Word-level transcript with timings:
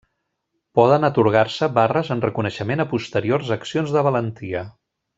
Poden 0.79 1.05
atorgar-se 1.09 1.69
barres 1.77 2.09
en 2.17 2.23
reconeixement 2.25 2.83
a 2.85 2.89
posteriors 2.97 3.55
accions 3.61 3.95
de 3.99 4.05
valentia. 4.11 4.67